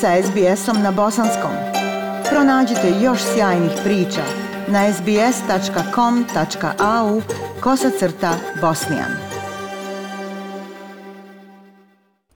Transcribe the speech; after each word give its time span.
sa 0.00 0.22
SBS-om 0.22 0.82
na 0.82 0.92
bosanskom. 0.92 1.50
Pronađite 2.30 2.92
još 3.02 3.20
sjajnih 3.34 3.72
priča 3.84 4.22
na 4.68 4.92
sbs.com.au 4.92 6.42
kosacrta 7.60 8.38
bosnijan. 8.60 9.10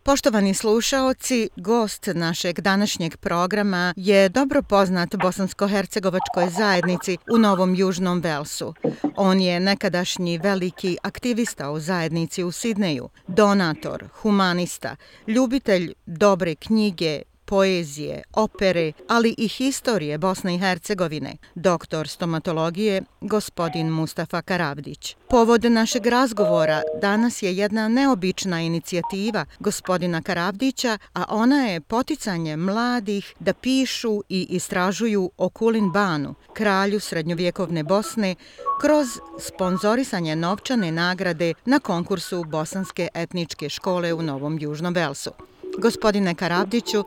Poštovani 0.03 0.55
slušaoci, 0.55 1.49
gost 1.57 2.09
našeg 2.15 2.61
današnjeg 2.61 3.17
programa 3.17 3.95
je 3.97 4.29
dobro 4.29 4.63
poznat 4.63 5.15
bosansko-hercegovačkoj 5.15 6.51
zajednici 6.59 7.19
u 7.31 7.39
Novom 7.39 7.75
Južnom 7.75 8.21
Velsu. 8.21 8.75
On 9.17 9.41
je 9.41 9.61
nekadašnji 9.61 10.39
veliki 10.39 10.97
aktivista 11.03 11.71
u 11.71 11.81
zajednici 11.81 12.43
u 12.45 12.53
Sidneju, 12.53 13.09
donator, 13.27 14.05
humanista, 14.13 14.97
ljubitelj 15.27 15.93
dobre 16.07 16.55
knjige, 16.55 17.23
poezije, 17.51 18.23
opere, 18.33 18.93
ali 19.09 19.35
i 19.39 19.49
historije 19.49 20.19
Bosne 20.19 20.55
i 20.55 20.59
Hercegovine, 20.59 21.37
doktor 21.55 22.09
stomatologije 22.09 23.03
gospodin 23.21 23.89
Mustafa 23.89 24.43
Karavdić. 24.43 25.17
Povod 25.29 25.65
našeg 25.65 26.07
razgovora 26.07 26.83
danas 27.01 27.43
je 27.43 27.57
jedna 27.57 27.89
neobična 27.89 28.61
inicijativa 28.61 29.45
gospodina 29.59 30.23
Karavdića, 30.23 30.99
a 31.15 31.25
ona 31.29 31.67
je 31.67 31.81
poticanje 31.81 32.57
mladih 32.57 33.35
da 33.41 33.53
pišu 33.53 34.23
i 34.29 34.47
istražuju 34.51 35.31
o 35.37 35.49
Kulin 35.49 35.91
Banu, 35.91 36.35
kralju 36.55 37.01
srednjovjekovne 37.01 37.83
Bosne, 37.83 38.35
kroz 38.81 39.09
sponzorisanje 39.39 40.37
novčane 40.37 40.93
nagrade 40.93 41.55
na 41.65 41.79
konkursu 41.79 42.45
Bosanske 42.45 43.09
etničke 43.15 43.69
škole 43.69 44.13
u 44.15 44.23
Novom 44.23 44.59
Južnom 44.61 44.95
Velsu. 44.95 45.50
Gospodine 45.79 46.35
Karabdiću, 46.35 47.01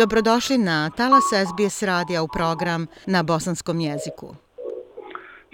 dobrodošli 0.00 0.58
na 0.58 0.90
Talas 0.96 1.26
SBS 1.48 1.82
radija 1.82 2.22
u 2.22 2.28
program 2.38 2.86
na 3.06 3.22
bosanskom 3.22 3.80
jeziku. 3.80 4.26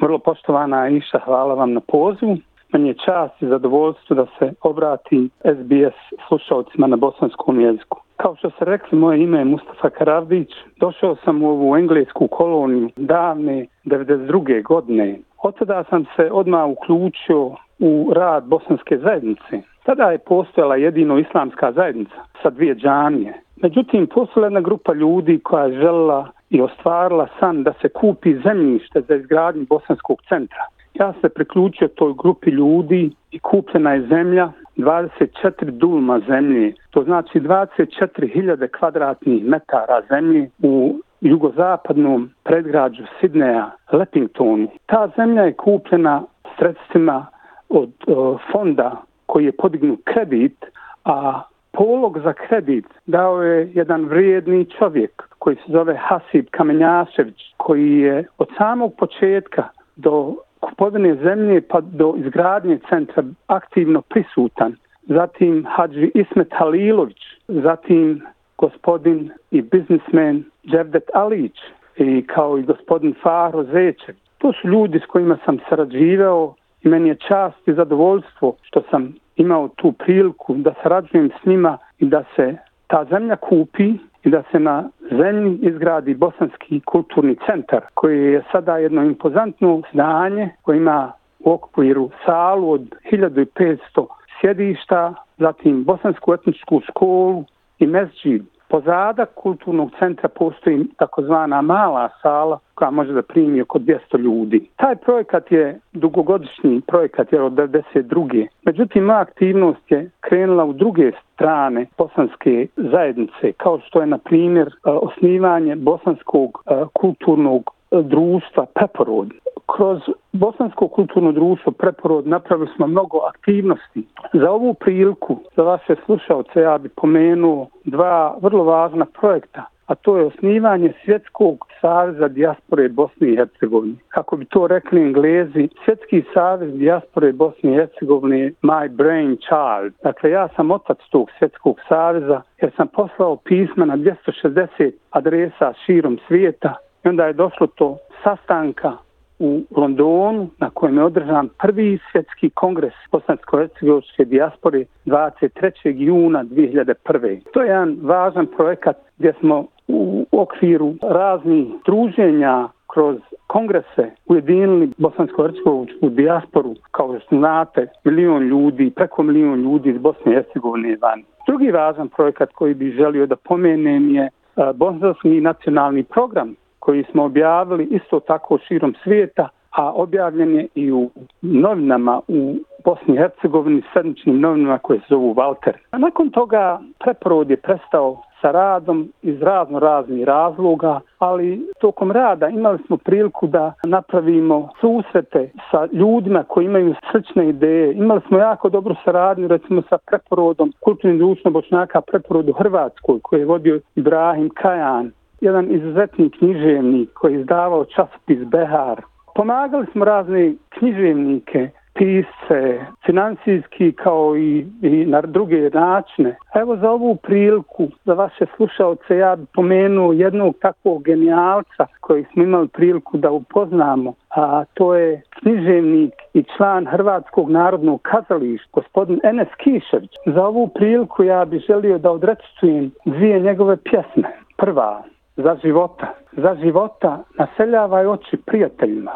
Vrlo 0.02 0.18
poštovana 0.18 0.88
Iša, 0.88 1.18
hvala 1.24 1.54
vam 1.54 1.72
na 1.72 1.80
pozivu. 1.80 2.36
Meni 2.72 2.88
je 2.88 2.94
čast 2.94 3.42
i 3.42 3.46
zadovoljstvo 3.46 4.16
da 4.16 4.26
se 4.38 4.52
obrati 4.62 5.28
SBS 5.56 5.98
slušalcima 6.28 6.86
na 6.86 6.96
bosanskom 6.96 7.60
jeziku. 7.60 8.00
Kao 8.16 8.36
što 8.36 8.50
ste 8.50 8.64
rekli, 8.64 8.98
moje 8.98 9.22
ime 9.22 9.38
je 9.38 9.44
Mustafa 9.44 9.90
Karavdić. 9.90 10.50
Došao 10.80 11.16
sam 11.24 11.42
u 11.42 11.48
ovu 11.48 11.76
englesku 11.76 12.28
koloniju 12.28 12.90
davne 12.96 13.66
92. 13.84 14.62
godine. 14.62 15.18
Od 15.42 15.58
tada 15.58 15.84
sam 15.90 16.04
se 16.16 16.30
odmah 16.32 16.68
uključio 16.68 17.56
u 17.78 18.12
rad 18.14 18.44
bosanske 18.44 18.98
zajednice. 18.98 19.62
Tada 19.86 20.10
je 20.10 20.18
postojala 20.18 20.76
jedino 20.76 21.18
islamska 21.18 21.72
zajednica 21.72 22.14
sa 22.42 22.50
dvije 22.50 22.74
džamije. 22.74 23.34
Međutim, 23.56 24.06
postojala 24.06 24.46
jedna 24.46 24.60
grupa 24.60 24.92
ljudi 24.92 25.40
koja 25.42 25.64
je 25.64 25.80
žela 25.80 26.28
i 26.50 26.60
ostvarila 26.60 27.28
san 27.40 27.62
da 27.62 27.72
se 27.80 27.88
kupi 27.88 28.34
zemljište 28.44 29.00
za 29.00 29.14
izgradnju 29.14 29.66
bosanskog 29.68 30.18
centra. 30.28 30.64
Ja 30.94 31.12
se 31.20 31.28
priključio 31.28 31.88
toj 31.88 32.14
grupi 32.18 32.50
ljudi 32.50 33.10
i 33.30 33.38
kupljena 33.38 33.92
je 33.92 34.06
zemlja 34.06 34.48
24 34.76 35.70
dulma 35.70 36.20
zemlje. 36.28 36.74
To 36.90 37.02
znači 37.02 37.40
24.000 37.40 38.68
kvadratnih 38.78 39.44
metara 39.44 40.02
zemlje 40.10 40.50
u 40.62 40.94
jugozapadnom 41.20 42.30
predgrađu 42.44 43.02
Sidneja, 43.20 43.70
Lepingtonu. 43.92 44.68
Ta 44.86 45.08
zemlja 45.16 45.42
je 45.42 45.52
kupljena 45.52 46.22
sredstvima 46.58 47.26
od 47.68 47.90
o, 48.06 48.38
fonda 48.52 49.02
koji 49.36 49.44
je 49.44 49.52
podignut 49.52 50.00
kredit, 50.04 50.64
a 51.04 51.42
polog 51.72 52.18
za 52.24 52.32
kredit 52.32 52.86
dao 53.06 53.42
je 53.42 53.70
jedan 53.74 54.04
vrijedni 54.04 54.66
čovjek 54.78 55.22
koji 55.38 55.56
se 55.56 55.72
zove 55.72 55.96
Hasib 55.96 56.46
Kamenjašević, 56.50 57.40
koji 57.56 57.98
je 57.98 58.24
od 58.38 58.48
samog 58.58 58.94
početka 58.98 59.68
do 59.96 60.34
kupovine 60.60 61.14
zemlje 61.14 61.60
pa 61.68 61.80
do 61.80 62.14
izgradnje 62.16 62.78
centra 62.88 63.22
aktivno 63.46 64.02
prisutan. 64.02 64.76
Zatim 65.02 65.66
Hadži 65.68 66.10
Ismet 66.14 66.48
Halilović, 66.58 67.22
zatim 67.48 68.22
gospodin 68.58 69.30
i 69.50 69.62
biznismen 69.62 70.44
Dževdet 70.66 71.10
Alić 71.14 71.56
i 71.96 72.26
kao 72.26 72.58
i 72.58 72.62
gospodin 72.62 73.14
Fahro 73.22 73.64
Zečev. 73.64 74.14
To 74.38 74.52
su 74.52 74.68
ljudi 74.68 74.98
s 74.98 75.06
kojima 75.06 75.38
sam 75.44 75.58
sarađivao 75.68 76.54
i 76.82 76.88
meni 76.88 77.08
je 77.08 77.14
čast 77.28 77.68
i 77.68 77.72
zadovoljstvo 77.72 78.56
što 78.62 78.82
sam 78.90 79.14
imao 79.36 79.68
tu 79.68 79.92
priliku 79.92 80.54
da 80.54 80.74
sarađujem 80.82 81.30
s 81.42 81.46
njima 81.46 81.78
i 81.98 82.04
da 82.04 82.24
se 82.36 82.56
ta 82.86 83.04
zemlja 83.10 83.36
kupi 83.36 83.94
i 84.24 84.30
da 84.30 84.42
se 84.50 84.58
na 84.58 84.88
zemlji 85.10 85.58
izgradi 85.62 86.14
Bosanski 86.14 86.80
kulturni 86.80 87.36
centar 87.46 87.80
koji 87.94 88.32
je 88.32 88.42
sada 88.52 88.76
jedno 88.76 89.04
impozantno 89.04 89.82
zdanje 89.92 90.50
koje 90.62 90.76
ima 90.76 91.12
u 91.40 91.52
okviru 91.52 92.10
salu 92.24 92.70
od 92.70 92.94
1500 93.12 94.06
sjedišta, 94.40 95.14
zatim 95.38 95.84
Bosansku 95.84 96.34
etničku 96.34 96.80
školu 96.88 97.44
i 97.78 97.86
mezđid. 97.86 98.44
Pozada 98.68 99.26
kulturnog 99.26 99.90
centra 99.98 100.28
postoji 100.28 100.86
takozvana 100.98 101.62
mala 101.62 102.08
sala 102.22 102.58
koja 102.74 102.90
može 102.90 103.12
da 103.12 103.22
primi 103.22 103.60
oko 103.60 103.78
200 103.78 104.18
ljudi. 104.18 104.68
Taj 104.76 104.96
projekat 104.96 105.52
je 105.52 105.80
dugogodišnji 105.92 106.80
projekat 106.86 107.32
jer 107.32 107.42
od 107.42 107.52
92. 107.52 108.46
Međutim, 108.64 109.04
moja 109.04 109.18
aktivnost 109.18 109.90
je 109.90 110.10
krenula 110.20 110.64
u 110.64 110.72
druge 110.72 111.12
strane 111.34 111.86
bosanske 111.98 112.66
zajednice, 112.76 113.52
kao 113.56 113.80
što 113.80 114.00
je, 114.00 114.06
na 114.06 114.18
primjer, 114.18 114.66
e, 114.66 114.90
osnivanje 114.90 115.76
bosanskog 115.76 116.62
e, 116.66 116.84
kulturnog 116.92 117.75
društva 117.90 118.66
Preporod. 118.74 119.32
Kroz 119.76 119.98
Bosansko 120.32 120.88
kulturno 120.88 121.32
društvo 121.32 121.72
Preporod 121.72 122.26
napravili 122.26 122.68
smo 122.76 122.86
mnogo 122.86 123.18
aktivnosti. 123.28 124.06
Za 124.32 124.50
ovu 124.50 124.74
priliku, 124.74 125.36
za 125.56 125.62
vaše 125.62 125.94
slušalce, 126.04 126.60
ja 126.60 126.78
bih 126.78 126.90
pomenuo 126.96 127.66
dva 127.84 128.36
vrlo 128.42 128.64
važna 128.64 129.06
projekta 129.20 129.64
a 129.86 129.94
to 129.94 130.16
je 130.18 130.24
osnivanje 130.24 130.92
Svjetskog 131.04 131.66
saveza 131.80 132.28
dijaspore 132.28 132.88
Bosne 132.88 133.32
i 133.32 133.36
Hercegovine. 133.36 133.94
Kako 134.08 134.36
bi 134.36 134.44
to 134.44 134.66
rekli 134.66 135.00
englezi, 135.00 135.68
Svjetski 135.84 136.24
savez 136.34 136.74
dijaspore 136.74 137.32
Bosne 137.32 137.72
i 137.72 137.74
Hercegovine 137.74 138.52
My 138.62 138.88
Brain 138.88 139.36
Child. 139.36 139.92
Dakle, 140.02 140.30
ja 140.30 140.48
sam 140.56 140.70
otac 140.70 140.98
tog 141.10 141.30
Svjetskog 141.38 141.80
saveza 141.88 142.42
jer 142.60 142.72
sam 142.76 142.88
poslao 142.88 143.36
pisma 143.36 143.84
na 143.84 143.96
260 143.96 144.92
adresa 145.10 145.72
širom 145.86 146.18
svijeta 146.28 146.74
I 147.06 147.08
onda 147.08 147.26
je 147.26 147.32
došlo 147.32 147.66
to 147.66 147.98
sastanka 148.24 148.92
u 149.38 149.60
Londonu 149.76 150.48
na 150.58 150.70
kojem 150.70 150.96
je 150.96 151.04
održan 151.04 151.48
prvi 151.58 151.98
svjetski 152.12 152.50
kongres 152.50 152.92
bosansko-hercegovičke 153.12 154.24
dijaspore 154.24 154.84
23. 155.04 155.70
juna 155.96 156.44
2001. 156.44 157.40
To 157.52 157.62
je 157.62 157.68
jedan 157.68 157.96
važan 158.02 158.46
projekat 158.56 158.96
gdje 159.18 159.32
smo 159.40 159.66
u 159.88 160.26
okviru 160.32 160.94
raznih 161.02 161.66
druženja 161.84 162.68
kroz 162.92 163.16
kongrese 163.46 164.10
ujedinili 164.26 164.90
bosansko-hercegovičku 164.98 166.08
dijasporu 166.08 166.74
kao 166.90 167.20
što 167.20 167.36
znate 167.36 167.86
milion 168.04 168.42
ljudi, 168.42 168.92
preko 168.96 169.22
milion 169.22 169.62
ljudi 169.62 169.90
iz 169.90 169.98
Bosne 169.98 170.32
i 170.32 170.34
Hercegovine 170.34 170.96
van. 171.02 171.22
Drugi 171.46 171.70
važan 171.70 172.08
projekat 172.08 172.52
koji 172.52 172.74
bi 172.74 172.90
želio 172.90 173.26
da 173.26 173.36
pomenem 173.36 174.14
je 174.14 174.28
bosanski 174.74 175.40
nacionalni 175.40 176.02
program 176.02 176.54
koji 176.86 177.04
smo 177.10 177.24
objavili 177.24 177.84
isto 177.84 178.20
tako 178.20 178.58
širom 178.58 178.94
svijeta, 179.02 179.48
a 179.70 179.92
objavljen 179.92 180.54
je 180.54 180.66
i 180.74 180.92
u 180.92 181.10
novinama 181.42 182.20
u 182.28 182.54
Bosni 182.84 183.14
i 183.14 183.18
Hercegovini, 183.18 183.82
sedmičnim 183.92 184.40
novinama 184.40 184.78
koje 184.78 184.98
se 184.98 185.06
zovu 185.08 185.34
Walter. 185.34 185.72
A 185.90 185.98
nakon 185.98 186.30
toga 186.30 186.80
preporod 187.04 187.50
je 187.50 187.56
prestao 187.56 188.22
sa 188.40 188.50
radom 188.50 189.08
iz 189.22 189.42
razno 189.42 189.78
raznih 189.78 190.24
razloga, 190.24 191.00
ali 191.18 191.66
tokom 191.80 192.10
rada 192.10 192.48
imali 192.48 192.78
smo 192.86 192.96
priliku 192.96 193.46
da 193.46 193.72
napravimo 193.84 194.68
susrete 194.80 195.50
sa 195.70 195.88
ljudima 195.92 196.44
koji 196.44 196.64
imaju 196.64 196.94
slične 197.10 197.48
ideje. 197.48 197.94
Imali 197.94 198.20
smo 198.28 198.38
jako 198.38 198.68
dobru 198.68 198.94
saradnju 199.04 199.48
recimo 199.48 199.82
sa 199.88 199.98
preporodom 200.06 200.72
kulturnim 200.80 201.18
društvom 201.18 201.52
Bošnjaka 201.52 202.00
preporodu 202.00 202.52
Hrvatskoj 202.52 203.20
koji 203.22 203.40
je 203.40 203.46
vodio 203.46 203.80
Ibrahim 203.94 204.50
Kajan 204.54 205.10
jedan 205.40 205.74
izuzetni 205.74 206.30
književnik 206.30 207.12
koji 207.14 207.34
je 207.34 207.40
izdavao 207.40 207.84
časopis 207.84 208.38
Behar. 208.38 209.02
Pomagali 209.34 209.86
smo 209.92 210.04
razne 210.04 210.54
književnike, 210.68 211.70
pisce, 211.96 212.80
financijski 213.06 213.92
kao 213.92 214.36
i, 214.36 214.66
i 214.82 215.06
na 215.06 215.20
druge 215.20 215.70
načine. 215.70 216.36
Evo 216.54 216.76
za 216.76 216.90
ovu 216.90 217.16
priliku, 217.16 217.88
za 218.04 218.14
vaše 218.14 218.46
slušalce, 218.56 219.16
ja 219.16 219.36
bih 219.36 219.48
pomenuo 219.54 220.12
jednog 220.12 220.56
takvog 220.60 221.02
genijalca 221.02 221.86
koji 222.00 222.24
smo 222.32 222.42
imali 222.42 222.68
priliku 222.68 223.18
da 223.18 223.30
upoznamo, 223.30 224.14
a 224.30 224.64
to 224.74 224.94
je 224.94 225.22
književnik 225.40 226.12
i 226.34 226.44
član 226.56 226.86
Hrvatskog 226.86 227.50
narodnog 227.50 228.00
kazališta, 228.02 228.68
gospodin 228.72 229.20
Enes 229.22 229.48
Kišević. 229.56 230.10
Za 230.26 230.46
ovu 230.46 230.68
priliku 230.68 231.22
ja 231.22 231.44
bih 231.44 231.62
želio 231.66 231.98
da 231.98 232.10
odrećujem 232.10 232.90
dvije 233.04 233.40
njegove 233.40 233.76
pjesme. 233.76 234.28
Prva, 234.56 235.02
za 235.36 235.56
života. 235.62 236.14
Za 236.32 236.54
života 236.54 237.24
naseljavaj 237.38 238.06
oči 238.06 238.36
prijateljima. 238.46 239.12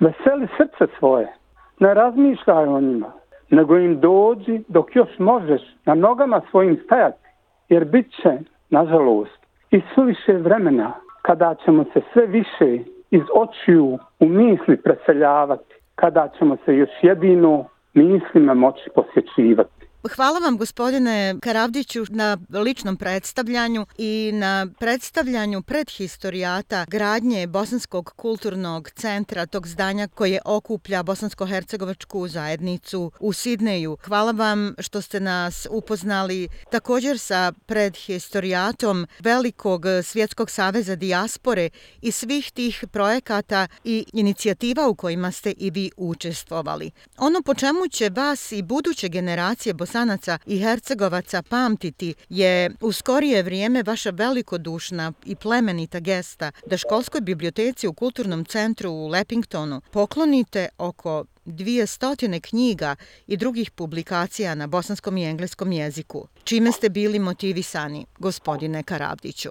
Veseli 0.00 0.48
srce 0.56 0.92
svoje. 0.98 1.32
Ne 1.78 1.94
razmišljaj 1.94 2.66
o 2.68 2.80
njima, 2.80 3.12
nego 3.50 3.76
im 3.76 4.00
dođi 4.00 4.62
dok 4.68 4.96
još 4.96 5.18
možeš 5.18 5.62
na 5.86 5.94
nogama 5.94 6.40
svojim 6.50 6.80
stajati. 6.84 7.28
Jer 7.68 7.84
bit 7.84 8.06
će, 8.22 8.38
nažalost, 8.70 9.46
i 9.70 9.80
suviše 9.94 10.32
vremena 10.32 10.92
kada 11.22 11.54
ćemo 11.64 11.84
se 11.84 12.00
sve 12.12 12.26
više 12.26 12.78
iz 13.10 13.22
očiju 13.34 13.98
u 14.20 14.26
misli 14.26 14.76
preseljavati, 14.76 15.74
kada 15.94 16.28
ćemo 16.38 16.56
se 16.64 16.76
još 16.76 16.90
jedino 17.02 17.64
mislima 17.94 18.54
moći 18.54 18.90
posjećivati. 18.94 19.79
Hvala 20.08 20.38
vam 20.38 20.58
gospodine 20.58 21.34
Karavdiću 21.42 22.04
na 22.08 22.38
ličnom 22.50 22.96
predstavljanju 22.96 23.86
i 23.98 24.30
na 24.34 24.66
predstavljanju 24.78 25.62
predhistorijata 25.62 26.84
gradnje 26.88 27.46
Bosanskog 27.46 28.12
kulturnog 28.16 28.90
centra, 28.90 29.46
tog 29.46 29.66
zdanja 29.68 30.08
koje 30.08 30.40
okuplja 30.44 31.02
Bosansko-Hercegovačku 31.02 32.28
zajednicu 32.28 33.12
u 33.20 33.32
Sidneju. 33.32 33.96
Hvala 34.04 34.32
vam 34.32 34.74
što 34.78 35.02
ste 35.02 35.20
nas 35.20 35.66
upoznali 35.70 36.48
također 36.70 37.18
sa 37.18 37.52
predhistorijatom 37.66 39.06
Velikog 39.18 39.84
svjetskog 40.04 40.50
saveza 40.50 40.96
dijaspore 40.96 41.70
i 42.00 42.12
svih 42.12 42.50
tih 42.50 42.84
projekata 42.92 43.66
i 43.84 44.04
inicijativa 44.12 44.88
u 44.88 44.94
kojima 44.94 45.32
ste 45.32 45.54
i 45.56 45.70
vi 45.70 45.90
učestvovali. 45.96 46.90
Ono 47.18 47.42
po 47.42 47.54
čemu 47.54 47.88
će 47.88 48.08
vas 48.08 48.52
i 48.52 48.62
buduće 48.62 49.08
generacije 49.08 49.74
Bosanskog 49.74 49.89
Bosanaca 49.90 50.38
i 50.46 50.58
Hercegovaca 50.58 51.42
pamtiti 51.50 52.14
je 52.28 52.70
u 52.82 52.92
skorije 52.92 53.42
vrijeme 53.42 53.82
vaša 53.86 54.10
velikodušna 54.10 55.12
i 55.26 55.36
plemenita 55.42 56.00
gesta 56.00 56.50
da 56.66 56.76
školskoj 56.76 57.20
biblioteci 57.20 57.88
u 57.88 57.92
Kulturnom 57.92 58.44
centru 58.44 58.90
u 58.90 59.08
Lepingtonu 59.08 59.80
poklonite 59.92 60.68
oko 60.78 61.24
dvije 61.44 61.86
stotine 61.86 62.40
knjiga 62.40 62.96
i 63.26 63.36
drugih 63.36 63.70
publikacija 63.70 64.54
na 64.54 64.66
bosanskom 64.66 65.16
i 65.16 65.30
engleskom 65.30 65.72
jeziku. 65.72 66.26
Čime 66.44 66.72
ste 66.72 66.88
bili 66.88 67.18
motivisani, 67.18 68.06
gospodine 68.18 68.82
Karavdiću? 68.82 69.50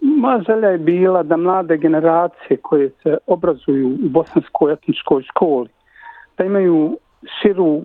Moja 0.00 0.42
želja 0.48 0.68
je 0.68 0.78
bila 0.78 1.22
da 1.22 1.36
mlade 1.36 1.76
generacije 1.76 2.56
koje 2.62 2.90
se 3.02 3.16
obrazuju 3.26 3.88
u 3.88 4.08
bosanskoj 4.08 4.72
etničkoj 4.72 5.22
školi, 5.22 5.68
da 6.38 6.44
imaju 6.44 6.98
širu 7.40 7.84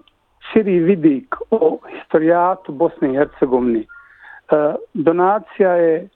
širi 0.53 0.79
vidik 0.79 1.35
o 1.51 1.77
historijatu 1.95 2.71
Bosne 2.71 3.09
i 3.09 3.17
Hercegovine. 3.17 3.79
E, 3.79 3.85
donacija 4.93 5.71
je 5.71 6.07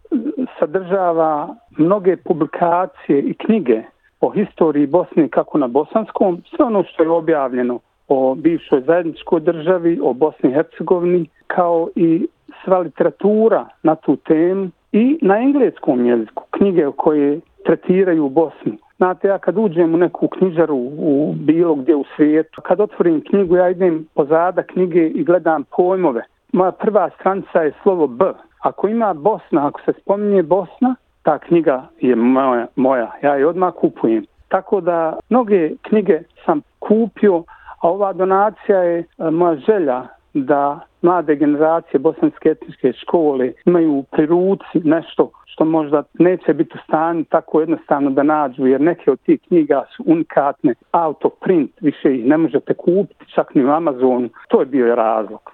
sadržava 0.60 1.56
mnoge 1.78 2.18
publikacije 2.18 3.20
i 3.20 3.34
knjige 3.34 3.82
o 4.22 4.30
historiji 4.30 4.88
Bosne 4.88 5.28
kako 5.30 5.58
na 5.58 5.68
bosanskom, 5.68 6.42
sve 6.56 6.66
ono 6.66 6.84
što 6.84 7.04
je 7.04 7.10
objavljeno 7.10 7.80
o 8.08 8.36
bivšoj 8.36 8.82
zajedničkoj 8.82 9.40
državi, 9.40 10.00
o 10.04 10.14
Bosni 10.14 10.50
i 10.50 10.54
Hercegovini, 10.54 11.30
kao 11.48 11.90
i 11.96 12.28
sva 12.64 12.80
literatura 12.80 13.66
na 13.84 13.96
tu 13.96 14.16
temu 14.16 14.70
i 14.92 15.20
na 15.22 15.38
engleskom 15.38 16.06
jeziku, 16.06 16.44
knjige 16.52 16.86
koje 16.98 17.40
tretiraju 17.66 18.30
Bosnu. 18.30 18.78
Znate, 19.04 19.28
ja 19.28 19.38
kad 19.38 19.58
uđem 19.58 19.94
u 19.94 19.98
neku 19.98 20.28
knjižaru 20.28 20.76
u 20.98 21.34
bilo 21.38 21.76
gdje 21.76 21.96
u 21.96 22.04
svijetu, 22.16 22.62
kad 22.62 22.80
otvorim 22.80 23.24
knjigu, 23.30 23.56
ja 23.56 23.70
idem 23.70 24.08
pozada 24.16 24.64
knjige 24.64 25.08
i 25.08 25.24
gledam 25.24 25.64
pojmove. 25.64 26.24
Moja 26.52 26.72
prva 26.72 27.10
stranica 27.20 27.62
je 27.62 27.74
slovo 27.84 28.08
B. 28.08 28.26
Ako 28.60 28.88
ima 28.88 29.14
Bosna, 29.14 29.68
ako 29.68 29.82
se 29.82 29.94
spominje 30.02 30.44
Bosna, 30.44 30.96
ta 31.24 31.40
knjiga 31.40 31.88
je 32.00 32.16
moja, 32.16 32.68
moja. 32.76 33.12
ja 33.22 33.36
je 33.36 33.48
odmah 33.48 33.74
kupujem. 33.74 34.26
Tako 34.48 34.82
da 34.82 35.20
mnoge 35.30 35.72
knjige 35.82 36.22
sam 36.46 36.62
kupio, 36.80 37.44
a 37.82 37.90
ova 37.90 38.14
donacija 38.14 38.78
je 38.78 39.00
e, 39.00 39.30
moja 39.30 39.56
želja 39.56 40.08
da 40.34 40.80
mlade 41.02 41.36
generacije 41.36 42.00
bosanske 42.00 42.50
etničke 42.50 42.94
škole 42.94 43.52
imaju 43.66 44.04
pri 44.12 44.26
ruci 44.26 44.80
nešto 44.84 45.32
što 45.46 45.66
možda 45.66 46.04
neće 46.20 46.54
biti 46.54 46.78
u 46.78 46.82
stanju 46.88 47.24
tako 47.24 47.60
jednostavno 47.60 48.10
da 48.10 48.24
nađu, 48.24 48.68
jer 48.68 48.82
neke 48.82 49.12
od 49.12 49.20
tih 49.20 49.40
knjiga 49.48 49.86
su 49.96 50.04
unikatne, 50.06 50.74
autoprint, 50.92 51.72
više 51.82 52.16
ih 52.16 52.26
ne 52.26 52.38
možete 52.38 52.74
kupiti, 52.74 53.26
čak 53.36 53.56
ni 53.56 53.66
u 53.66 53.70
Amazonu. 53.70 54.30
To 54.48 54.60
je 54.60 54.66
bio 54.66 54.96
razlog. 54.96 55.52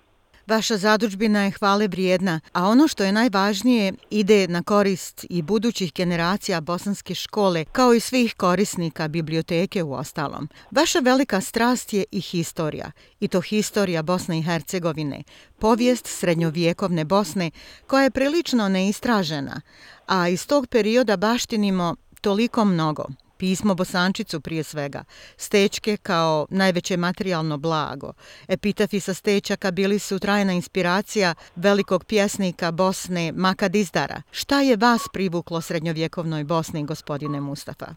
Vaša 0.50 0.78
zadužbina 0.78 1.44
je 1.44 1.52
hvale 1.52 1.88
vrijedna, 1.88 2.40
a 2.54 2.68
ono 2.68 2.88
što 2.88 3.04
je 3.04 3.12
najvažnije 3.12 3.94
ide 4.10 4.48
na 4.48 4.64
korist 4.64 5.26
i 5.30 5.42
budućih 5.42 5.94
generacija 5.94 6.62
bosanske 6.62 7.16
škole, 7.16 7.66
kao 7.66 7.94
i 7.94 8.00
svih 8.00 8.36
korisnika 8.36 9.08
biblioteke 9.08 9.84
u 9.84 9.94
ostalom. 9.94 10.50
Vaša 10.72 11.00
velika 11.00 11.42
strast 11.42 11.94
je 11.94 12.04
i 12.12 12.22
historija, 12.22 12.92
i 13.20 13.28
to 13.28 13.42
historija 13.42 14.02
Bosne 14.02 14.40
i 14.40 14.44
Hercegovine, 14.44 15.24
povijest 15.60 16.08
srednjovjekovne 16.08 17.06
Bosne 17.06 17.52
koja 17.88 18.04
je 18.04 18.12
prilično 18.12 18.70
neistražena, 18.70 19.62
a 20.06 20.30
iz 20.30 20.48
tog 20.48 20.68
perioda 20.68 21.18
baštinimo 21.18 21.96
toliko 22.22 22.66
mnogo 22.66 23.06
pismo 23.40 23.76
Bosančicu 23.76 24.42
prije 24.42 24.64
svega, 24.64 25.02
stečke 25.46 25.98
kao 26.10 26.46
najveće 26.50 26.98
materijalno 26.98 27.58
blago. 27.58 28.10
Epitafi 28.56 29.00
sa 29.00 29.14
stečaka 29.14 29.72
bili 29.72 30.00
su 30.00 30.20
trajna 30.20 30.54
inspiracija 30.54 31.30
velikog 31.56 32.02
pjesnika 32.06 32.72
Bosne 32.72 33.32
Maka 33.44 33.68
Dizdara. 33.68 34.20
Šta 34.32 34.62
je 34.62 34.76
vas 34.86 35.10
privuklo 35.14 35.62
srednjovjekovnoj 35.62 36.44
Bosni, 36.44 36.86
gospodine 36.86 37.42
Mustafa? 37.42 37.90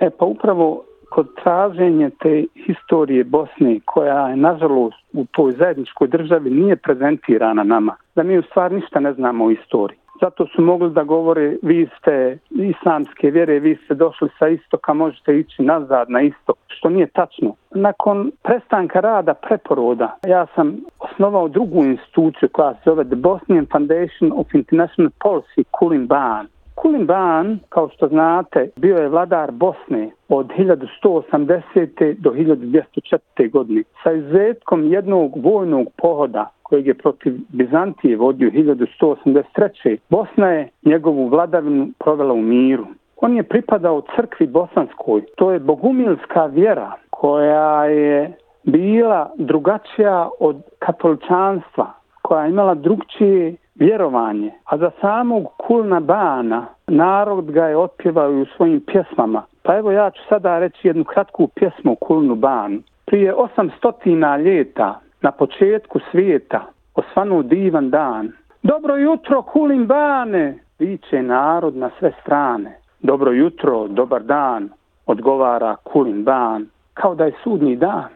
E 0.00 0.10
pa 0.18 0.24
upravo 0.24 0.84
kod 1.10 1.26
traženje 1.42 2.10
te 2.22 2.44
historije 2.66 3.24
Bosne, 3.24 3.80
koja 3.84 4.28
je 4.28 4.36
nažalost 4.36 5.02
u 5.12 5.24
toj 5.24 5.52
zajedničkoj 5.52 6.08
državi 6.08 6.50
nije 6.50 6.76
prezentirana 6.76 7.62
nama, 7.62 7.96
da 8.14 8.22
mi 8.22 8.38
u 8.38 8.42
stvari 8.42 8.74
ništa 8.74 9.00
ne 9.00 9.12
znamo 9.12 9.44
o 9.44 9.50
istoriji 9.50 9.98
zato 10.20 10.46
su 10.46 10.62
mogli 10.62 10.90
da 10.90 11.02
govore 11.02 11.56
vi 11.62 11.88
ste 11.98 12.38
islamske 12.50 13.30
vjere, 13.30 13.58
vi 13.58 13.78
ste 13.84 13.94
došli 13.94 14.28
sa 14.38 14.48
istoka, 14.48 14.92
možete 14.94 15.38
ići 15.38 15.62
nazad 15.62 16.10
na 16.10 16.20
istok, 16.20 16.56
što 16.66 16.88
nije 16.88 17.06
tačno. 17.06 17.54
Nakon 17.70 18.32
prestanka 18.42 19.00
rada 19.00 19.34
preporoda, 19.34 20.16
ja 20.26 20.46
sam 20.54 20.80
osnovao 20.98 21.48
drugu 21.48 21.84
instituciju 21.84 22.48
koja 22.52 22.74
se 22.74 22.80
zove 22.84 23.04
The 23.04 23.16
Bosnian 23.16 23.66
Foundation 23.72 24.32
of 24.40 24.54
International 24.54 25.10
Policy, 25.24 25.64
Kulin 25.70 26.06
Ban. 26.06 26.46
Kulin 26.74 27.06
Ban, 27.06 27.58
kao 27.68 27.88
što 27.88 28.08
znate, 28.08 28.70
bio 28.76 28.96
je 28.96 29.08
vladar 29.08 29.50
Bosne 29.50 30.10
od 30.28 30.46
1180. 30.46 32.14
do 32.18 32.30
1204. 32.30 33.50
godine 33.50 33.82
sa 34.02 34.12
izuzetkom 34.12 34.92
jednog 34.92 35.44
vojnog 35.44 35.86
pohoda 35.96 36.50
kojeg 36.70 36.86
je 36.86 36.94
protiv 36.94 37.34
Bizantije 37.48 38.16
vodio 38.16 38.50
1183. 38.50 39.96
Bosna 40.08 40.48
je 40.48 40.68
njegovu 40.84 41.28
vladavinu 41.28 41.88
provela 41.98 42.34
u 42.34 42.42
miru. 42.42 42.86
On 43.16 43.36
je 43.36 43.42
pripadao 43.42 44.02
crkvi 44.16 44.46
bosanskoj. 44.46 45.22
To 45.36 45.52
je 45.52 45.58
bogumilska 45.58 46.46
vjera 46.46 46.92
koja 47.10 47.84
je 47.84 48.32
bila 48.62 49.30
drugačija 49.36 50.28
od 50.40 50.62
katoličanstva, 50.78 51.92
koja 52.22 52.44
je 52.44 52.50
imala 52.50 52.74
drugčije 52.74 53.56
vjerovanje. 53.74 54.52
A 54.64 54.76
za 54.76 54.90
samog 55.00 55.46
Kulna 55.56 56.00
Bana 56.00 56.66
narod 56.86 57.50
ga 57.50 57.64
je 57.64 57.76
otpjevao 57.76 58.30
u 58.30 58.46
svojim 58.56 58.80
pjesmama. 58.86 59.42
Pa 59.62 59.76
evo 59.76 59.90
ja 59.92 60.10
ću 60.10 60.22
sada 60.28 60.58
reći 60.58 60.88
jednu 60.88 61.04
kratku 61.04 61.48
pjesmu 61.54 61.94
Kulnu 61.94 62.34
Banu. 62.34 62.78
Prije 63.06 63.34
800 63.34 64.42
ljeta 64.42 65.00
na 65.22 65.30
početku 65.32 65.98
svijeta 66.10 66.66
osvanu 66.94 67.42
divan 67.42 67.90
dan. 67.90 68.32
Dobro 68.62 68.96
jutro, 68.96 69.42
kulim 69.42 69.86
bane, 69.86 70.58
viće 70.78 71.22
narod 71.22 71.76
na 71.76 71.90
sve 71.98 72.12
strane. 72.22 72.76
Dobro 73.00 73.32
jutro, 73.32 73.88
dobar 73.88 74.22
dan, 74.22 74.68
odgovara 75.06 75.76
kulim 75.76 76.24
ban, 76.24 76.66
kao 76.94 77.14
da 77.14 77.24
je 77.24 77.32
sudni 77.42 77.76
dan. 77.76 78.08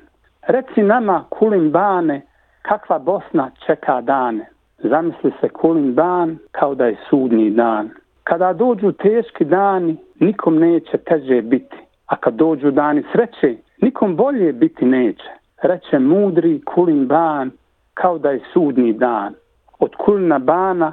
Reci 0.47 0.83
nama, 0.83 1.25
kulim 1.29 1.71
bane, 1.71 2.23
kakva 2.63 2.99
Bosna 2.99 3.51
čeka 3.67 4.01
dane. 4.01 4.49
Zamisli 4.79 5.33
se 5.41 5.49
kulim 5.49 5.95
ban, 5.95 6.39
kao 6.53 6.75
da 6.75 6.87
je 6.87 6.97
sudni 7.11 7.51
dan. 7.51 7.91
Kada 8.25 8.53
dođu 8.53 8.93
teški 8.93 9.45
dani, 9.45 9.97
nikom 10.21 10.59
neće 10.59 10.99
teže 10.99 11.43
biti. 11.43 11.77
A 12.07 12.17
kad 12.17 12.35
dođu 12.35 12.71
dani 12.71 13.03
sreće, 13.13 13.57
nikom 13.81 14.17
bolje 14.17 14.53
biti 14.53 14.85
neće 14.85 15.44
reče 15.63 15.99
mudri 15.99 16.61
kulin 16.65 17.07
ban 17.07 17.51
kao 17.95 18.19
da 18.19 18.31
je 18.31 18.41
sudni 18.53 18.93
dan. 18.93 19.35
Od 19.79 19.95
kulina 19.95 20.39
bana 20.39 20.93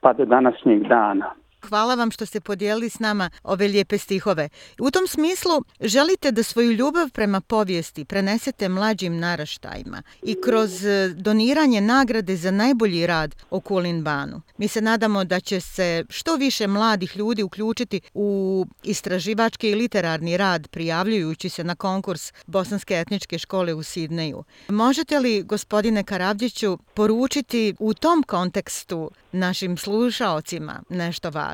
pa 0.00 0.12
do 0.12 0.24
današnjeg 0.24 0.88
dana. 0.88 1.30
Hvala 1.68 1.94
vam 1.94 2.10
što 2.10 2.26
ste 2.26 2.40
podijelili 2.40 2.90
s 2.90 2.98
nama 2.98 3.30
ove 3.42 3.68
lijepe 3.68 3.98
stihove. 3.98 4.48
U 4.78 4.90
tom 4.90 5.06
smislu 5.06 5.62
želite 5.80 6.30
da 6.32 6.42
svoju 6.42 6.72
ljubav 6.72 7.10
prema 7.10 7.40
povijesti 7.40 8.04
prenesete 8.04 8.68
mlađim 8.68 9.18
naraštajima 9.18 10.02
i 10.22 10.36
kroz 10.44 10.84
e, 10.84 11.08
doniranje 11.08 11.80
nagrade 11.80 12.36
za 12.36 12.50
najbolji 12.50 13.06
rad 13.06 13.34
o 13.50 13.60
Kulinbanu. 13.60 14.40
Mi 14.58 14.68
se 14.68 14.80
nadamo 14.80 15.24
da 15.24 15.40
će 15.40 15.60
se 15.60 16.04
što 16.08 16.36
više 16.36 16.66
mladih 16.66 17.16
ljudi 17.16 17.42
uključiti 17.42 18.00
u 18.14 18.66
istraživački 18.82 19.70
i 19.70 19.74
literarni 19.74 20.36
rad 20.36 20.68
prijavljujući 20.68 21.48
se 21.48 21.64
na 21.64 21.74
konkurs 21.74 22.32
Bosanske 22.46 22.94
etničke 22.94 23.38
škole 23.38 23.74
u 23.74 23.82
Sidneju. 23.82 24.44
Možete 24.68 25.18
li, 25.18 25.42
gospodine 25.42 26.04
Karavđiću, 26.04 26.78
poručiti 26.94 27.74
u 27.78 27.94
tom 27.94 28.22
kontekstu 28.22 29.10
našim 29.32 29.76
slušaocima 29.76 30.82
nešto 30.88 31.30
važno? 31.30 31.51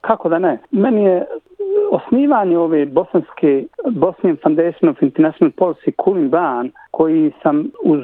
Kako 0.00 0.28
da 0.28 0.38
ne? 0.38 0.58
Meni 0.70 1.04
je 1.04 1.16
e, 1.16 1.26
osnivanje 1.90 2.58
ove 2.58 2.86
bosanske 2.86 3.64
Bosnian 3.90 4.36
Foundation 4.42 4.90
of 4.90 5.02
International 5.02 5.52
Policy 5.52 5.92
Kulin 5.96 6.28
Ban, 6.28 6.70
koji 6.90 7.32
sam 7.42 7.70
uz 7.84 8.00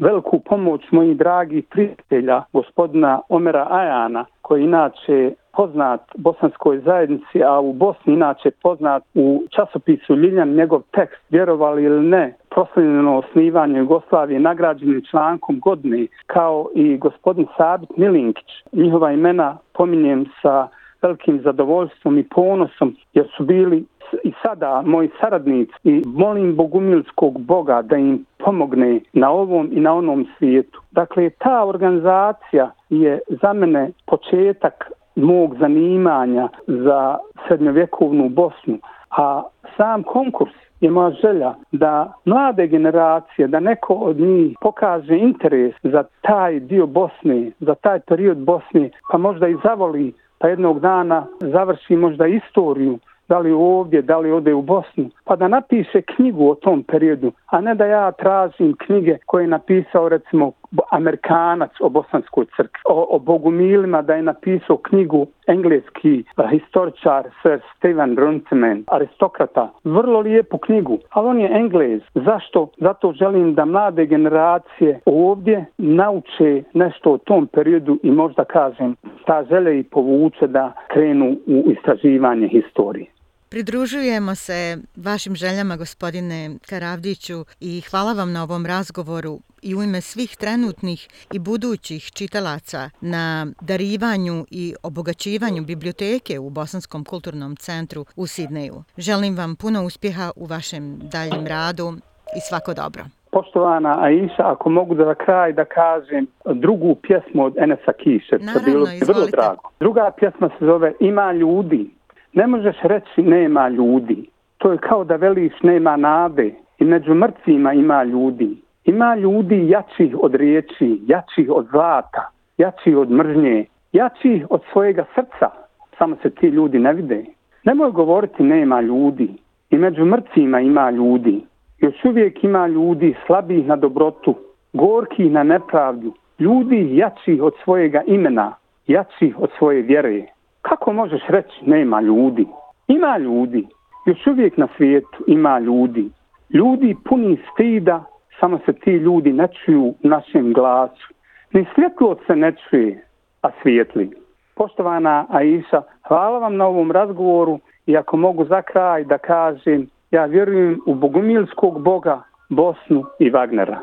veliku 0.00 0.40
pomoć 0.40 0.80
mojih 0.90 1.16
dragih 1.16 1.64
prijatelja, 1.70 2.42
gospodina 2.52 3.20
Omera 3.28 3.66
Ajana, 3.70 4.24
koji 4.42 4.64
inače 4.64 5.34
poznat 5.52 6.00
bosanskoj 6.14 6.80
zajednici, 6.80 7.42
a 7.44 7.60
u 7.60 7.72
Bosni 7.72 8.12
inače 8.12 8.50
poznat 8.62 9.02
u 9.14 9.42
časopisu 9.56 10.16
Ljiljan 10.16 10.54
njegov 10.54 10.82
tekst, 10.92 11.22
vjerovali 11.30 11.84
ili 11.84 12.08
ne, 12.08 12.34
proslavljeno 12.50 13.18
osnivanje 13.18 13.78
Jugoslavije 13.78 14.40
nagrađeni 14.40 15.04
člankom 15.04 15.60
godine, 15.60 16.06
kao 16.26 16.68
i 16.74 16.96
gospodin 16.96 17.46
Sabit 17.56 17.96
Milinkić. 17.96 18.48
Njihova 18.72 19.12
imena 19.12 19.56
pominjem 19.72 20.26
sa 20.42 20.68
velikim 21.02 21.40
zadovoljstvom 21.40 22.18
i 22.18 22.28
ponosom, 22.28 22.96
jer 23.14 23.28
su 23.36 23.44
bili 23.44 23.84
i 24.24 24.32
sada 24.42 24.82
moji 24.86 25.10
saradnici 25.20 25.72
i 25.84 26.02
molim 26.06 26.56
Bogumilskog 26.56 27.40
Boga 27.40 27.82
da 27.82 27.96
im 27.96 28.24
pomogne 28.38 29.00
na 29.12 29.30
ovom 29.30 29.68
i 29.72 29.80
na 29.80 29.94
onom 29.94 30.26
svijetu. 30.38 30.80
Dakle, 30.90 31.30
ta 31.30 31.64
organizacija 31.64 32.70
je 32.88 33.20
za 33.42 33.52
mene 33.52 33.90
početak 34.06 34.90
mog 35.16 35.56
zanimanja 35.60 36.48
za 36.66 37.18
srednjovjekovnu 37.46 38.28
Bosnu, 38.28 38.78
a 39.10 39.42
sam 39.76 40.02
konkurs 40.02 40.52
je 40.80 40.90
moja 40.90 41.10
želja 41.10 41.54
da 41.72 42.12
mlade 42.24 42.66
generacije, 42.66 43.48
da 43.48 43.60
neko 43.60 43.94
od 43.94 44.20
njih 44.20 44.56
pokaže 44.60 45.18
interes 45.18 45.74
za 45.82 46.04
taj 46.20 46.60
dio 46.60 46.86
Bosne, 46.86 47.50
za 47.60 47.74
taj 47.74 48.00
period 48.00 48.38
Bosne, 48.38 48.90
pa 49.10 49.18
možda 49.18 49.48
i 49.48 49.56
zavoli, 49.64 50.12
pa 50.38 50.48
jednog 50.48 50.80
dana 50.80 51.26
završi 51.40 51.96
možda 51.96 52.26
istoriju 52.26 52.98
da 53.30 53.38
li 53.38 53.52
ovdje, 53.52 54.02
da 54.02 54.18
li 54.18 54.32
ode 54.32 54.54
u 54.54 54.62
Bosnu, 54.62 55.10
pa 55.24 55.36
da 55.36 55.48
napiše 55.48 56.02
knjigu 56.02 56.50
o 56.50 56.54
tom 56.54 56.82
periodu, 56.82 57.32
a 57.46 57.60
ne 57.60 57.74
da 57.74 57.86
ja 57.86 58.12
tražim 58.12 58.76
knjige 58.86 59.18
koje 59.26 59.44
je 59.44 59.48
napisao 59.48 60.08
recimo 60.08 60.52
Amerikanac 60.90 61.70
o 61.80 61.88
Bosanskoj 61.88 62.46
crkvi, 62.56 62.80
o, 62.84 63.06
o 63.10 63.18
Bogumilima 63.18 64.02
da 64.02 64.14
je 64.14 64.22
napisao 64.22 64.76
knjigu 64.76 65.26
engleski 65.46 66.24
eh, 66.38 66.48
historičar 66.50 67.28
Sir 67.42 67.60
Steven 67.76 68.16
Runciman, 68.16 68.84
aristokrata, 68.86 69.72
vrlo 69.84 70.20
lijepu 70.20 70.58
knjigu, 70.58 70.98
ali 71.10 71.28
on 71.28 71.40
je 71.40 71.50
englez. 71.52 72.00
Zašto? 72.14 72.68
Zato 72.78 73.12
želim 73.12 73.54
da 73.54 73.64
mlade 73.64 74.06
generacije 74.06 75.00
ovdje 75.06 75.66
nauče 75.78 76.62
nešto 76.72 77.12
o 77.12 77.18
tom 77.18 77.46
periodu 77.46 77.98
i 78.02 78.10
možda 78.10 78.44
kažem 78.44 78.96
ta 79.26 79.44
želje 79.50 79.78
i 79.78 79.82
povuče 79.82 80.46
da 80.46 80.72
krenu 80.88 81.36
u 81.46 81.70
istraživanje 81.70 82.48
historije. 82.48 83.06
Pridružujemo 83.52 84.34
se 84.34 84.76
vašim 84.96 85.34
željama, 85.34 85.76
gospodine 85.76 86.50
Karavdiću, 86.68 87.44
i 87.60 87.80
hvala 87.80 88.12
vam 88.12 88.32
na 88.32 88.42
ovom 88.42 88.66
razgovoru 88.66 89.38
i 89.62 89.74
u 89.74 89.82
ime 89.82 90.00
svih 90.00 90.36
trenutnih 90.36 91.08
i 91.32 91.38
budućih 91.38 92.02
čitalaca 92.18 92.90
na 93.00 93.46
darivanju 93.60 94.44
i 94.50 94.74
obogaćivanju 94.82 95.62
biblioteke 95.62 96.38
u 96.38 96.50
Bosanskom 96.50 97.04
kulturnom 97.04 97.56
centru 97.56 98.04
u 98.16 98.26
Sidneju. 98.26 98.82
Želim 98.98 99.36
vam 99.36 99.56
puno 99.56 99.84
uspjeha 99.84 100.30
u 100.36 100.46
vašem 100.46 100.98
daljem 100.98 101.46
radu 101.46 101.88
i 102.36 102.40
svako 102.48 102.74
dobro. 102.74 103.02
Poštovana 103.32 103.92
Aisha, 104.04 104.44
ako 104.52 104.70
mogu 104.70 104.94
da 104.94 105.04
na 105.04 105.14
kraj 105.14 105.52
da 105.52 105.64
kažem 105.64 106.26
drugu 106.54 106.94
pjesmu 106.94 107.44
od 107.44 107.54
Enesa 107.58 107.92
Kiše, 107.92 108.36
Naravno, 108.40 108.66
bilo 108.66 108.86
vrlo 109.06 109.26
drago. 109.26 109.62
Druga 109.80 110.10
pjesma 110.18 110.48
se 110.58 110.64
zove 110.64 110.92
Ima 111.00 111.32
ljudi. 111.32 111.99
Ne 112.32 112.46
možeš 112.46 112.76
reći 112.82 113.22
nema 113.22 113.68
ljudi. 113.68 114.28
To 114.58 114.72
je 114.72 114.78
kao 114.78 115.04
da 115.04 115.16
veliš 115.16 115.52
nema 115.62 115.96
nade 115.96 116.54
i 116.78 116.84
među 116.84 117.14
mrtvima 117.14 117.72
ima 117.72 118.02
ljudi. 118.02 118.56
Ima 118.84 119.14
ljudi 119.14 119.68
jačih 119.68 120.16
od 120.20 120.34
riječi, 120.34 121.00
jačih 121.06 121.50
od 121.50 121.66
zlata, 121.70 122.30
jačih 122.58 122.96
od 122.96 123.10
mržnje, 123.10 123.64
jačih 123.92 124.46
od 124.50 124.60
svojega 124.72 125.04
srca. 125.14 125.50
Samo 125.98 126.16
se 126.22 126.30
ti 126.30 126.46
ljudi 126.46 126.78
ne 126.78 126.92
vide. 126.92 127.24
Nemoj 127.64 127.90
govoriti 127.90 128.42
nema 128.42 128.80
ljudi. 128.80 129.28
I 129.70 129.76
među 129.76 130.04
mrtvima 130.04 130.60
ima 130.60 130.90
ljudi. 130.90 131.44
Još 131.78 132.04
uvijek 132.04 132.44
ima 132.44 132.66
ljudi 132.66 133.14
slabih 133.26 133.66
na 133.66 133.76
dobrotu, 133.76 134.34
gorkih 134.72 135.32
na 135.32 135.42
nepravdu. 135.42 136.14
Ljudi 136.38 136.96
jačih 136.96 137.42
od 137.42 137.52
svojega 137.64 138.02
imena, 138.06 138.54
jačih 138.86 139.38
od 139.38 139.50
svoje 139.58 139.82
vjere. 139.82 140.26
Kako 140.62 140.92
možeš 140.92 141.22
reći 141.28 141.54
nema 141.66 142.00
ljudi? 142.00 142.46
Ima 142.88 143.18
ljudi. 143.18 143.66
Još 144.06 144.26
uvijek 144.26 144.56
na 144.56 144.68
svijetu 144.76 145.24
ima 145.26 145.58
ljudi. 145.58 146.10
Ljudi 146.50 146.96
puni 147.04 147.38
stida, 147.52 148.04
samo 148.40 148.58
se 148.66 148.72
ti 148.72 148.90
ljudi 148.90 149.32
ne 149.32 149.48
čuju 149.48 149.82
u 149.82 149.94
našem 150.02 150.52
glasu. 150.52 151.14
Ni 151.52 151.66
svjetlo 151.74 152.16
se 152.26 152.36
ne 152.36 152.52
čuje, 152.52 153.04
a 153.42 153.48
svijetli. 153.62 154.10
Poštovana 154.54 155.26
Aisha, 155.28 155.82
hvala 156.08 156.38
vam 156.38 156.56
na 156.56 156.66
ovom 156.66 156.90
razgovoru 156.90 157.58
i 157.86 157.96
ako 157.96 158.16
mogu 158.16 158.44
za 158.44 158.62
kraj 158.62 159.04
da 159.04 159.18
kažem, 159.18 159.86
ja 160.10 160.24
vjerujem 160.24 160.80
u 160.86 160.94
bogumilskog 160.94 161.82
boga, 161.82 162.22
Bosnu 162.48 163.04
i 163.18 163.30
Wagnera. 163.30 163.78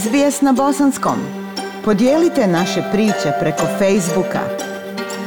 SBS 0.00 0.42
na 0.42 0.52
bosanskom. 0.52 1.18
Podijelite 1.84 2.46
naše 2.46 2.80
priče 2.92 3.30
preko 3.40 3.64
Facebooka. 3.78 4.65